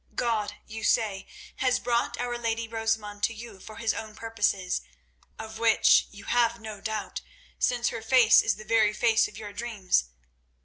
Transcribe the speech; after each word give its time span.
God, 0.15 0.55
you 0.65 0.83
say, 0.83 1.27
has 1.57 1.77
brought 1.79 2.19
our 2.19 2.35
lady 2.35 2.67
Rosamund 2.67 3.21
to 3.25 3.35
you 3.35 3.59
for 3.59 3.75
His 3.75 3.93
own 3.93 4.15
purposes, 4.15 4.81
of 5.37 5.59
which 5.59 6.07
you 6.09 6.23
have 6.25 6.59
no 6.59 6.81
doubt 6.81 7.21
since 7.59 7.89
her 7.89 8.01
face 8.01 8.41
is 8.41 8.55
the 8.55 8.65
very 8.65 8.93
face 8.93 9.27
of 9.27 9.37
your 9.37 9.53
dreams. 9.53 10.05